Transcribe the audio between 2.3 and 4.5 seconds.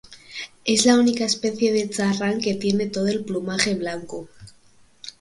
que tiene todo el plumaje blanco.